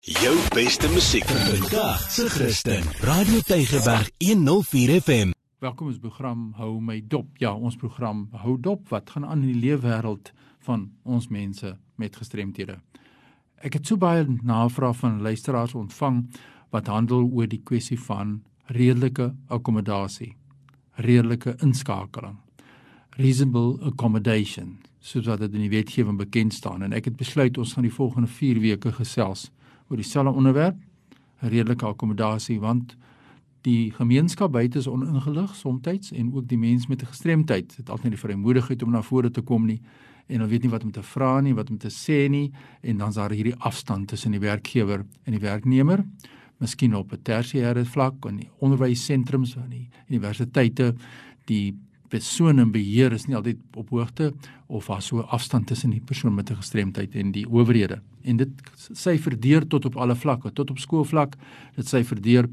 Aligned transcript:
Jou 0.00 0.36
beste 0.54 0.88
musiek 0.88 1.24
vandag 1.26 2.10
se 2.10 2.28
Christen. 2.30 2.82
Radio 3.00 3.40
Tygerberg 3.40 4.10
104 4.18 5.00
FM. 5.00 5.30
Welkom 5.58 5.86
ons 5.86 5.98
program 5.98 6.52
Hou 6.54 6.80
my 6.80 7.00
dop. 7.08 7.26
Ja, 7.42 7.50
ons 7.54 7.76
program 7.76 8.28
Hou 8.30 8.54
dop 8.60 8.88
wat 8.88 9.10
gaan 9.10 9.26
aan 9.26 9.42
in 9.42 9.50
die 9.52 9.60
lewe 9.66 9.82
wêreld 9.82 10.30
van 10.62 10.92
ons 11.02 11.26
mense 11.28 11.74
met 11.98 12.16
gestremthede. 12.16 12.78
Ek 13.58 13.74
het 13.74 13.90
so 13.90 13.98
baie 13.98 14.22
navrae 14.46 14.94
van 14.94 15.18
luisteraars 15.20 15.74
ontvang 15.74 16.22
wat 16.70 16.86
handel 16.86 17.26
oor 17.26 17.50
die 17.50 17.64
kwessie 17.64 17.98
van 17.98 18.44
redelike 18.70 19.32
akkommodasie, 19.50 20.36
redelike 20.94 21.56
inskakeling, 21.58 22.38
reasonable 23.18 23.82
accommodation, 23.82 24.76
soos 25.00 25.26
wat 25.26 25.42
dit 25.42 25.58
in 25.58 25.66
die 25.66 25.74
wetgewing 25.74 26.22
bekend 26.22 26.54
staan 26.54 26.86
en 26.86 26.94
ek 26.94 27.10
het 27.10 27.18
besluit 27.18 27.58
ons 27.58 27.74
gaan 27.74 27.90
die 27.90 27.98
volgende 27.98 28.30
4 28.30 28.62
weke 28.62 28.94
gesels 28.94 29.48
oor 29.88 29.96
dieselfde 29.96 30.32
onderwerp, 30.32 30.76
redelike 31.38 31.86
akkommodasie 31.86 32.60
want 32.60 32.96
die 33.66 33.90
gemeenskap 33.92 34.52
buite 34.52 34.78
is 34.78 34.86
oningelig 34.86 35.54
soms 35.56 36.12
en 36.12 36.34
ook 36.34 36.48
die 36.48 36.58
mens 36.58 36.86
met 36.86 37.02
'n 37.02 37.06
gestremdheid 37.06 37.76
het 37.76 37.90
altyd 37.90 38.10
die 38.10 38.20
vrymoedigheid 38.20 38.82
om 38.82 38.90
na 38.90 39.02
vore 39.02 39.30
te 39.30 39.42
kom 39.42 39.66
nie 39.66 39.80
en 40.28 40.40
hulle 40.40 40.50
weet 40.50 40.62
nie 40.62 40.70
wat 40.70 40.84
om 40.84 40.92
te 40.92 41.02
vra 41.02 41.40
nie, 41.40 41.54
wat 41.54 41.70
om 41.70 41.78
te 41.78 41.90
sê 41.90 42.28
nie 42.28 42.52
en 42.82 42.98
dan's 42.98 43.14
daar 43.14 43.30
hierdie 43.30 43.56
afstand 43.58 44.08
tussen 44.08 44.32
die 44.32 44.40
werkgewer 44.40 45.04
en 45.24 45.32
die 45.32 45.40
werknemer. 45.40 46.04
Miskien 46.58 46.94
op 46.94 47.12
'n 47.12 47.22
tersiêre 47.22 47.84
vlak 47.84 48.24
in 48.26 48.36
die 48.36 48.50
onderwyssentrums 48.58 49.56
en 49.56 49.70
die 49.70 49.88
universiteite 50.08 50.94
die 51.46 51.74
persoon 52.08 52.58
in 52.58 52.72
beheer 52.72 53.12
is 53.12 53.26
nie 53.28 53.36
altyd 53.36 53.60
op 53.76 53.90
hoogte 53.94 54.32
of 54.66 54.86
daar 54.86 55.02
so 55.02 55.20
afstand 55.20 55.66
tussen 55.66 55.90
die 55.90 56.00
persoon 56.00 56.34
met 56.34 56.50
'n 56.50 56.56
gestremdheid 56.56 57.14
en 57.14 57.32
die 57.32 57.46
owerhede. 57.46 58.00
En 58.22 58.36
dit 58.36 58.48
sê 58.92 59.18
verdeur 59.18 59.66
tot 59.66 59.84
op 59.84 59.96
alle 59.96 60.16
vlakke, 60.16 60.52
tot 60.52 60.70
op 60.70 60.78
skoolvlak, 60.78 61.36
dit 61.76 61.94
sê 61.94 62.04
verdeur 62.04 62.48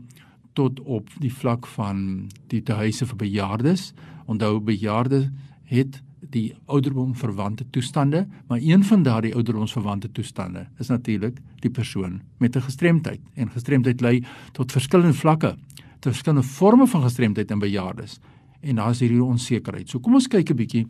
tot 0.54 0.80
op 0.80 1.10
die 1.20 1.34
vlak 1.34 1.68
van 1.68 2.30
die 2.48 2.64
tehuise 2.64 3.06
vir 3.06 3.16
bejaardes. 3.16 3.94
Onthou 4.26 4.60
bejaardes 4.60 5.30
het 5.64 6.02
die 6.30 6.56
ouderdom 6.66 7.16
verwante 7.16 7.66
toestande, 7.70 8.28
maar 8.48 8.60
een 8.62 8.84
van 8.84 9.04
daardie 9.04 9.36
ouderdomsverwante 9.36 10.12
toestande 10.12 10.68
is 10.80 10.88
natuurlik 10.88 11.40
die 11.60 11.70
persoon 11.70 12.22
met 12.38 12.56
'n 12.56 12.62
gestremdheid. 12.62 13.20
En 13.34 13.50
gestremdheid 13.50 14.02
lei 14.02 14.26
tot 14.52 14.72
verskillende 14.72 15.14
vlakke, 15.14 15.56
tot 16.00 16.14
verskillende 16.14 16.48
forme 16.48 16.88
van 16.88 17.02
gestremdheid 17.02 17.52
in 17.52 17.60
bejaardes 17.60 18.20
en 18.66 18.76
daar's 18.82 19.00
hierdie 19.00 19.24
onsekerheid. 19.24 19.90
So 19.90 20.00
kom 20.00 20.16
ons 20.16 20.28
kyk 20.28 20.52
'n 20.52 20.56
bietjie. 20.56 20.86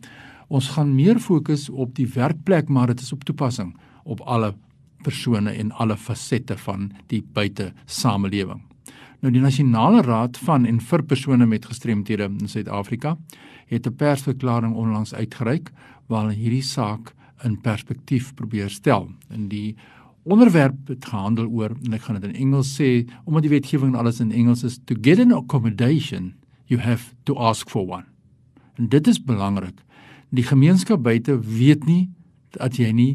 Ons 0.48 0.68
gaan 0.68 0.94
meer 0.94 1.18
fokus 1.18 1.68
op 1.68 1.94
die 1.94 2.06
werkplek, 2.06 2.68
maar 2.68 2.86
dit 2.86 3.00
is 3.00 3.12
op 3.12 3.24
toepassing 3.24 3.74
op 4.04 4.20
alle 4.20 4.54
persone 5.02 5.50
en 5.50 5.72
alle 5.72 5.96
fasette 5.96 6.56
van 6.56 6.92
die 7.06 7.22
buite 7.22 7.72
samelewing. 7.86 8.62
Nou 9.20 9.32
die 9.32 9.42
Nasionale 9.42 10.02
Raad 10.02 10.38
van 10.38 10.66
en 10.66 10.80
vir 10.80 11.02
persone 11.02 11.46
met 11.46 11.66
gestremthede 11.66 12.24
in 12.24 12.48
Suid-Afrika 12.48 13.16
het 13.66 13.86
'n 13.86 13.96
persverklaring 13.96 14.74
onlangs 14.74 15.14
uitgereik 15.14 15.72
waar 16.06 16.22
hulle 16.22 16.34
hierdie 16.34 16.62
saak 16.62 17.14
in 17.44 17.60
perspektief 17.60 18.34
probeer 18.34 18.70
stel. 18.70 19.08
In 19.30 19.48
die 19.48 19.76
onderwerp 20.22 20.88
het 20.88 21.04
gehandel 21.04 21.46
oor 21.46 21.70
en 21.84 21.92
ek 21.92 22.02
gaan 22.02 22.20
dit 22.20 22.30
in 22.30 22.34
Engels 22.34 22.80
sê 22.80 23.06
omdat 23.24 23.42
die 23.42 23.50
wetgewing 23.50 23.96
alles 23.96 24.20
in 24.20 24.32
Engels 24.32 24.64
is 24.64 24.78
to 24.84 24.94
get 25.00 25.18
an 25.18 25.32
accommodation 25.32 26.34
you 26.66 26.80
have 26.80 27.14
to 27.24 27.36
ask 27.38 27.70
for 27.70 27.86
one. 27.86 28.04
En 28.76 28.88
dit 28.88 29.06
is 29.06 29.22
belangrik. 29.22 29.80
Die 30.28 30.44
gemeenskap 30.44 31.02
buite 31.02 31.38
weet 31.40 31.86
nie 31.86 32.08
dat 32.56 32.76
jy 32.80 32.90
nie 32.92 33.14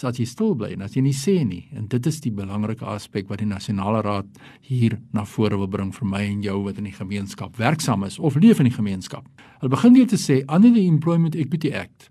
dat 0.00 0.16
jy 0.16 0.24
stil 0.24 0.54
bly 0.56 0.70
en 0.72 0.84
as 0.86 0.94
jy 0.96 1.02
nie 1.04 1.16
sê 1.16 1.34
nie. 1.44 1.66
En 1.76 1.84
dit 1.90 2.06
is 2.08 2.20
die 2.24 2.32
belangrike 2.32 2.86
aspek 2.88 3.28
wat 3.28 3.42
die 3.42 3.48
nasionale 3.48 4.00
raad 4.06 4.38
hier 4.64 4.96
na 5.12 5.26
vore 5.28 5.58
wil 5.60 5.68
bring 5.68 5.90
vir 5.92 6.08
my 6.08 6.22
en 6.24 6.40
jou 6.44 6.56
wat 6.64 6.80
in 6.80 6.88
die 6.88 6.96
gemeenskap 6.96 7.58
werksaam 7.60 8.06
is 8.08 8.16
of 8.18 8.38
leef 8.40 8.62
in 8.62 8.70
die 8.70 8.76
gemeenskap. 8.76 9.26
Hulle 9.60 9.74
begin 9.74 9.98
hier 9.98 10.08
te 10.08 10.16
sê 10.16 10.40
under 10.48 10.72
the 10.72 10.86
Employment 10.86 11.36
Equity 11.36 11.74
Act, 11.76 12.08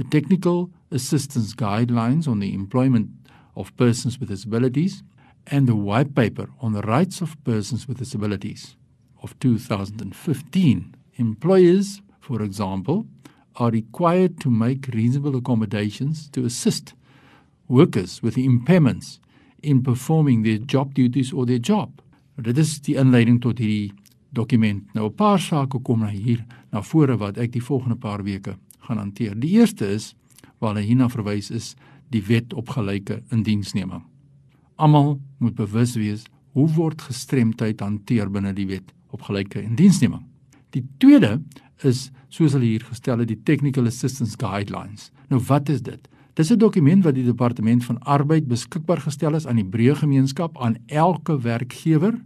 the 0.00 0.08
technical 0.08 0.70
assistance 0.90 1.52
guidelines 1.52 2.28
on 2.28 2.40
the 2.40 2.54
employment 2.54 3.10
of 3.54 3.76
persons 3.76 4.16
with 4.18 4.32
disabilities 4.32 5.02
and 5.46 5.68
the 5.68 5.76
white 5.76 6.14
paper 6.14 6.48
on 6.60 6.72
the 6.72 6.86
rights 6.88 7.20
of 7.20 7.36
persons 7.44 7.86
with 7.86 7.98
disabilities 7.98 8.76
of 9.22 9.38
2015, 9.38 10.94
employers, 11.16 12.02
for 12.20 12.42
example, 12.42 13.06
are 13.56 13.70
required 13.70 14.40
to 14.40 14.50
make 14.50 14.88
reasonable 14.94 15.36
accommodations 15.36 16.28
to 16.30 16.44
assist 16.44 16.94
workers 17.68 18.22
with 18.22 18.36
impairments 18.36 19.18
in 19.62 19.82
performing 19.82 20.42
their 20.42 20.58
job 20.58 20.94
duties 20.94 21.32
or 21.32 21.46
their 21.46 21.58
job. 21.58 22.02
Dit 22.40 22.58
is 22.58 22.80
die 22.80 22.96
inleiding 22.98 23.38
tot 23.44 23.60
hierdie 23.60 23.92
dokument. 24.34 24.82
Nou 24.94 25.06
'n 25.06 25.14
paar 25.14 25.38
sake 25.38 25.78
kom 25.82 26.00
na 26.00 26.08
hier 26.08 26.44
na 26.72 26.82
vore 26.82 27.16
wat 27.16 27.38
ek 27.38 27.52
die 27.52 27.62
volgende 27.62 27.96
paar 27.96 28.24
weke 28.24 28.56
gaan 28.80 28.98
hanteer. 28.98 29.34
Die 29.38 29.50
eerste 29.60 29.86
is 29.86 30.14
waar 30.58 30.74
hulle 30.74 30.86
hierna 30.86 31.08
verwys 31.08 31.50
is 31.50 31.76
die 32.10 32.22
wet 32.26 32.52
op 32.52 32.68
gelyke 32.68 33.22
indiensneming. 33.30 34.02
Almal 34.76 35.20
moet 35.38 35.54
bewus 35.54 35.94
wees 35.94 36.24
hoe 36.52 36.68
word 36.68 37.02
gestremdheid 37.02 37.80
hanteer 37.80 38.30
binne 38.30 38.52
die 38.52 38.66
wet 38.66 38.92
op 39.12 39.22
gelyke 39.28 39.62
indiensneming. 39.62 40.24
Die 40.72 40.84
tweede 40.98 41.36
is 41.84 42.10
soos 42.32 42.56
hulle 42.56 42.70
hier 42.70 42.84
gestel 42.88 43.20
het 43.22 43.28
die 43.28 43.42
Technical 43.44 43.86
Assistance 43.90 44.38
Guidelines. 44.40 45.10
Nou 45.28 45.40
wat 45.48 45.68
is 45.68 45.82
dit? 45.84 46.08
Dis 46.34 46.50
'n 46.50 46.58
dokument 46.58 47.04
wat 47.04 47.14
die 47.14 47.24
Departement 47.24 47.84
van 47.84 47.98
Arbeid 48.00 48.48
beskikbaar 48.48 49.00
gestel 49.00 49.34
is 49.34 49.46
aan 49.46 49.56
die 49.56 49.68
breë 49.68 49.94
gemeenskap, 49.94 50.58
aan 50.58 50.76
elke 50.86 51.40
werkgewer, 51.40 52.20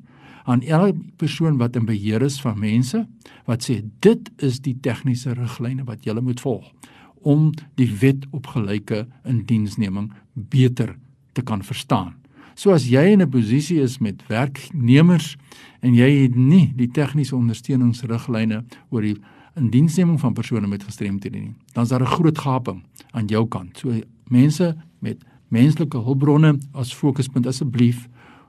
aan 0.45 0.63
elke 0.63 0.99
persoon 1.17 1.57
wat 1.57 1.77
in 1.77 1.85
beheer 1.85 2.23
is 2.23 2.41
van 2.41 2.59
mense 2.59 3.07
wat 3.45 3.67
sê 3.67 3.83
dit 4.01 4.31
is 4.37 4.61
die 4.61 4.77
tegniese 4.81 5.35
riglyne 5.35 5.85
wat 5.85 6.05
jy 6.05 6.15
moet 6.21 6.41
volg 6.41 6.71
om 7.27 7.51
die 7.75 7.91
wet 8.01 8.27
op 8.31 8.47
gelyke 8.47 9.07
indiensneming 9.25 10.13
beter 10.35 10.97
te 11.33 11.43
kan 11.43 11.63
verstaan. 11.63 12.15
So 12.56 12.72
as 12.72 12.87
jy 12.89 13.12
in 13.12 13.21
'n 13.21 13.28
posisie 13.28 13.81
is 13.83 13.99
met 14.00 14.22
werknemers 14.28 15.37
en 15.83 15.94
jy 15.94 16.22
het 16.22 16.34
nie 16.34 16.72
die 16.75 16.89
tegniese 16.89 17.37
ondersteuningsriglyne 17.37 18.65
oor 18.89 19.03
die 19.03 19.17
indiensneming 19.56 20.19
van 20.21 20.33
persone 20.33 20.66
met 20.66 20.83
gestremthede 20.83 21.39
nie, 21.39 21.55
dan 21.75 21.84
is 21.84 21.91
daar 21.91 22.00
'n 22.00 22.16
groot 22.16 22.39
gaping 22.39 22.83
aan 23.12 23.27
jou 23.27 23.47
kant. 23.49 23.78
So 23.78 24.00
mense 24.28 24.77
met 25.00 25.22
menslike 25.49 25.99
hulpbronne 25.99 26.59
as 26.72 26.95
fokuspunt 26.95 27.47
asseblief, 27.47 28.09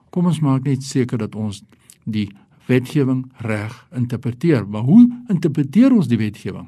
kom 0.10 0.26
ons 0.26 0.40
maak 0.40 0.64
net 0.64 0.84
seker 0.84 1.18
dat 1.18 1.36
ons 1.36 1.64
die 2.06 2.30
wetgewing 2.68 3.26
reg 3.38 3.88
interpreteer. 3.96 4.68
Maar 4.68 4.82
hoe 4.82 5.24
interpreteer 5.28 5.92
ons 5.92 6.08
die 6.08 6.18
wetgewing? 6.18 6.68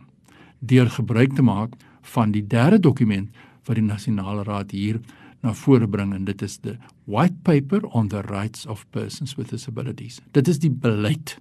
Deur 0.59 0.89
gebruik 0.89 1.35
te 1.35 1.41
maak 1.41 1.73
van 2.01 2.31
die 2.31 2.47
derde 2.47 2.79
dokument 2.79 3.29
wat 3.65 3.75
die 3.75 3.85
nasionale 3.85 4.43
raad 4.43 4.71
hier 4.71 4.99
na 5.41 5.53
vore 5.53 5.87
bring 5.87 6.13
en 6.13 6.25
dit 6.25 6.41
is 6.41 6.57
the 6.65 6.77
white 7.05 7.35
paper 7.43 7.85
on 7.95 8.09
the 8.09 8.21
rights 8.21 8.65
of 8.65 8.85
persons 8.91 9.35
with 9.35 9.49
disabilities. 9.49 10.19
Dit 10.31 10.47
is 10.47 10.59
die 10.59 10.71
beleid. 10.71 11.37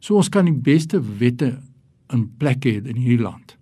So 0.00 0.16
ons 0.16 0.28
kan 0.28 0.44
die 0.44 0.54
beste 0.54 1.00
wette 1.18 1.58
in 2.12 2.28
plek 2.38 2.64
hê 2.64 2.78
in 2.78 2.96
hierdie 2.96 3.22
land. 3.22 3.56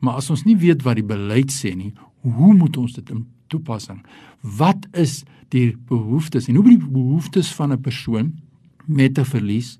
Maar 0.00 0.20
as 0.20 0.30
ons 0.30 0.44
nie 0.44 0.56
weet 0.60 0.82
wat 0.84 0.96
die 0.96 1.06
beleid 1.06 1.52
sê 1.52 1.74
nie, 1.76 1.92
hoe 2.24 2.54
moet 2.56 2.76
ons 2.76 2.96
dit 2.96 3.10
in 3.12 3.26
toepassing? 3.52 4.00
Wat 4.40 4.88
is 4.92 5.22
die 5.54 5.74
behoeftes 5.88 6.48
en 6.48 6.58
hoe 6.58 6.64
moet 6.64 6.80
die 6.80 6.92
behoeftes 6.96 7.52
van 7.54 7.72
'n 7.72 7.80
persoon 7.80 8.34
met 8.86 9.18
'n 9.18 9.24
verlies 9.24 9.78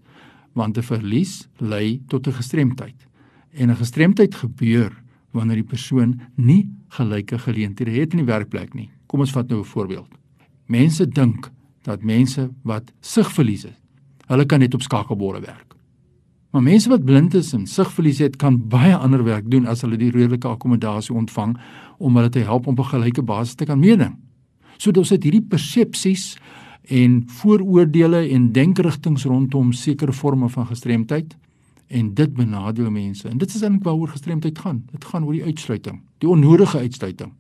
want 0.53 0.79
'n 0.79 0.83
verlies 0.83 1.49
lei 1.59 2.01
tot 2.09 2.27
'n 2.27 2.33
gestremdheid. 2.33 3.07
En 3.53 3.71
'n 3.71 3.77
gestremdheid 3.77 4.35
gebeur 4.35 4.93
wanneer 5.31 5.57
die 5.57 5.71
persoon 5.75 6.21
nie 6.35 6.69
gelyke 6.89 7.39
geleenthede 7.39 7.91
het 7.91 8.13
in 8.13 8.19
die 8.19 8.33
werkplek 8.33 8.75
nie. 8.75 8.91
Kom 9.07 9.21
ons 9.21 9.33
vat 9.33 9.49
nou 9.49 9.61
'n 9.61 9.65
voorbeeld. 9.65 10.09
Mense 10.67 11.09
dink 11.09 11.51
dat 11.83 12.03
mense 12.03 12.51
wat 12.63 12.93
sigverlies 13.01 13.63
het, 13.63 13.79
hulle 14.27 14.47
kan 14.47 14.59
net 14.59 14.75
op 14.75 14.83
skakelborde 14.83 15.41
werk. 15.41 15.75
Maar 16.51 16.63
mense 16.63 16.89
wat 16.89 17.05
blind 17.05 17.35
is 17.35 17.53
en 17.53 17.67
sigverlies 17.67 18.19
het, 18.19 18.37
kan 18.37 18.69
baie 18.69 18.97
ander 18.97 19.25
werk 19.25 19.51
doen 19.51 19.67
as 19.67 19.81
hulle 19.83 19.97
die 19.97 20.11
redelike 20.11 20.49
akkommodasie 20.49 21.15
ontvang 21.15 21.57
om 21.99 22.17
hulle 22.17 22.29
te 22.29 22.45
help 22.47 22.67
om 22.67 22.79
op 22.79 22.85
'n 22.85 22.89
gelyke 22.89 23.23
basis 23.23 23.55
te 23.55 23.65
kan 23.65 23.79
meeding. 23.79 24.17
So 24.77 24.91
dit 24.91 25.03
is 25.03 25.11
hierdie 25.11 25.43
persepsies 25.43 26.37
en 26.83 27.25
vooroordeele 27.27 28.29
en 28.29 28.53
denkerigtinge 28.53 29.29
rondom 29.29 29.73
sekere 29.73 30.13
forme 30.13 30.49
van 30.49 30.67
gestremdheid 30.67 31.37
en 31.87 32.15
dit 32.15 32.35
benadeel 32.35 32.91
mense. 32.91 33.29
En 33.29 33.39
dit 33.39 33.55
is 33.55 33.63
eintlik 33.63 33.85
waaroor 33.85 34.09
gestremdheid 34.09 34.59
gaan. 34.59 34.85
Dit 34.91 35.05
gaan 35.05 35.25
oor 35.25 35.33
die 35.33 35.45
uitsluiting, 35.45 36.03
die 36.19 36.29
onnodige 36.29 36.79
uitsluiting 36.79 37.33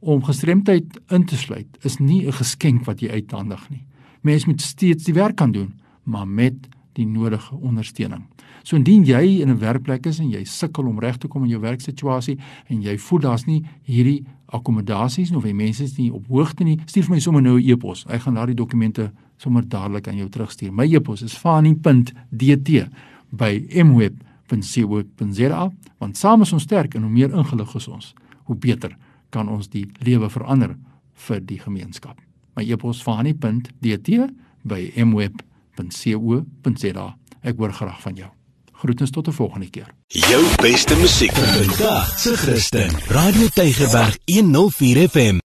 om 0.00 0.24
gestremdheid 0.24 1.00
in 1.08 1.24
te 1.24 1.36
sluit 1.36 1.78
is 1.82 1.98
nie 1.98 2.26
'n 2.26 2.32
geskenk 2.32 2.84
wat 2.84 3.00
jy 3.00 3.08
uithandig 3.08 3.70
nie. 3.70 3.84
Mens 4.20 4.44
moet 4.44 4.60
steeds 4.60 5.04
die 5.04 5.14
werk 5.14 5.36
kan 5.36 5.52
doen, 5.52 5.74
maar 6.02 6.28
met 6.28 6.54
die 6.92 7.06
nodige 7.06 7.54
ondersteuning. 7.54 8.24
So 8.62 8.76
indien 8.76 9.04
jy 9.04 9.40
in 9.40 9.48
'n 9.48 9.58
werkplek 9.58 10.06
is 10.06 10.18
en 10.18 10.30
jy 10.30 10.44
sukkel 10.44 10.86
om 10.86 10.98
reg 10.98 11.16
te 11.16 11.28
kom 11.28 11.42
in 11.42 11.48
jou 11.48 11.60
werksituasie 11.60 12.38
en 12.66 12.82
jy 12.82 12.98
voel 12.98 13.18
daar's 13.18 13.44
nie 13.46 13.64
hierdie 13.82 14.24
akkommodasies 14.46 15.32
of 15.32 15.42
die 15.42 15.54
mense 15.54 15.82
is 15.82 15.96
nie 15.96 16.12
op 16.12 16.26
hoogte 16.26 16.64
nie, 16.64 16.78
stuur 16.86 17.02
vir 17.02 17.14
my 17.14 17.20
sommer 17.20 17.42
nou 17.42 17.58
'n 17.58 17.70
e-pos. 17.70 18.06
Ek 18.08 18.20
gaan 18.20 18.34
daardie 18.34 18.54
dokumente 18.54 19.12
sommer 19.36 19.68
dadelik 19.68 20.08
aan 20.08 20.16
jou 20.16 20.28
terugstuur. 20.28 20.72
My 20.72 20.94
e-pos 20.94 21.22
is 21.22 21.36
fani.dt 21.36 22.88
by 23.30 23.66
mweb.co.za 23.84 25.72
want 25.98 26.16
saam 26.16 26.42
is 26.42 26.52
ons 26.52 26.62
sterk 26.62 26.94
en 26.94 27.02
hoe 27.02 27.10
meer 27.10 27.34
ingelig 27.34 27.74
is 27.74 27.88
ons, 27.88 28.14
hoe 28.44 28.56
beter 28.56 28.96
kan 29.36 29.50
ons 29.52 29.68
die 29.72 29.84
lewe 30.04 30.30
verander 30.32 30.76
vir 31.26 31.42
die 31.44 31.60
gemeenskap. 31.60 32.16
My 32.56 32.64
e-pos 32.64 33.02
fani.dt 33.04 34.30
by 34.66 34.80
mweb.co.za. 35.04 37.06
Ek 37.46 37.60
hoor 37.60 37.76
graag 37.76 38.00
van 38.02 38.16
jou. 38.22 38.30
Groetens 38.76 39.10
tot 39.10 39.28
'n 39.28 39.32
volgende 39.32 39.70
keer. 39.70 39.88
Jou 40.08 40.44
beste 40.62 40.96
musiek 40.96 41.32
vandag 41.32 42.18
se 42.18 42.36
Christen. 42.36 42.90
Radio 43.08 43.48
Tygerberg 43.54 44.18
104 44.24 45.08
FM. 45.08 45.34